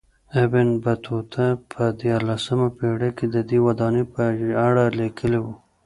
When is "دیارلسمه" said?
2.01-2.67